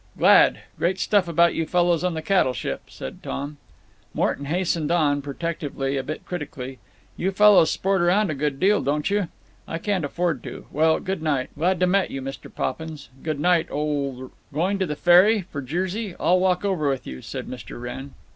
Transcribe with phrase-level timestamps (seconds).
[0.17, 0.61] "Glad.
[0.79, 3.57] Great stuff about you fellows on the cattle ship," said Tom.
[4.15, 6.79] Morton hastened on, protectively, a bit critically:
[7.15, 9.27] "You fellows sport around a good deal, don't you?…
[9.67, 10.65] I can't afford to….
[10.71, 11.51] Well, good night.
[11.55, 12.51] Glad to met you, Mr.
[12.51, 13.09] Poppins.
[13.23, 15.41] G' night, old Wr—" "Going to the ferry?
[15.43, 16.15] For Jersey?
[16.19, 17.79] I'll walk over with you," said Mr.
[17.79, 18.15] Wrenn.